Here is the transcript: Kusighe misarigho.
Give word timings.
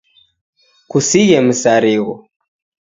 Kusighe 0.89 1.37
misarigho. 1.47 2.13